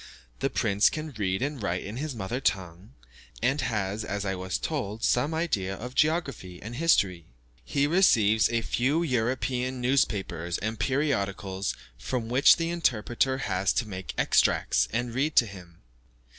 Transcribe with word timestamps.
The 0.39 0.49
prince 0.49 0.89
can 0.89 1.11
read 1.15 1.43
and 1.43 1.61
write 1.61 1.83
in 1.83 1.97
his 1.97 2.15
mother 2.15 2.39
tongue, 2.41 2.93
and 3.43 3.61
has, 3.61 4.03
as 4.03 4.25
I 4.25 4.33
was 4.33 4.57
told, 4.57 5.03
some 5.03 5.31
idea 5.31 5.75
of 5.75 5.93
geography 5.93 6.59
and 6.59 6.75
history. 6.75 7.27
He 7.63 7.85
receives 7.85 8.49
a 8.49 8.61
few 8.63 9.03
European 9.03 9.79
newspapers 9.79 10.57
and 10.57 10.79
periodicals 10.79 11.75
from 11.99 12.29
which 12.29 12.55
the 12.55 12.71
interpreter 12.71 13.37
has 13.45 13.71
to 13.73 13.87
make 13.87 14.15
extracts, 14.17 14.87
and 14.91 15.13
read 15.13 15.35
to 15.35 15.45
him. 15.45 15.81